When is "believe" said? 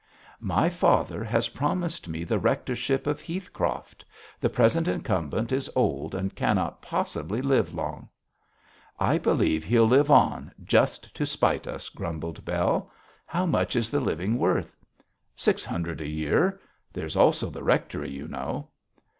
9.19-9.63